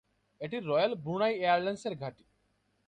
[0.41, 2.23] এটি royal Brunei এয়ারলাইন্স-এর ঘাঁটি।